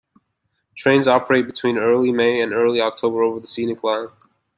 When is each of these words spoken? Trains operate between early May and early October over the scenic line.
Trains 0.75 1.07
operate 1.07 1.45
between 1.45 1.77
early 1.77 2.11
May 2.11 2.41
and 2.41 2.53
early 2.53 2.81
October 2.81 3.21
over 3.21 3.39
the 3.39 3.45
scenic 3.45 3.83
line. 3.83 4.07